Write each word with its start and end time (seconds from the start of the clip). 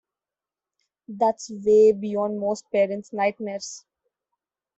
That's 1.09 1.51
way 1.51 1.91
beyond 1.91 2.39
most 2.39 2.71
parents' 2.71 3.13
nightmares. 3.13 3.85